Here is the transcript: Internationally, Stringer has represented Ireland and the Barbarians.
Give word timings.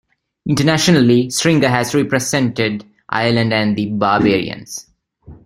Internationally, 0.49 1.29
Stringer 1.29 1.67
has 1.67 1.93
represented 1.93 2.83
Ireland 3.09 3.53
and 3.53 3.75
the 3.77 3.85
Barbarians. 3.91 4.87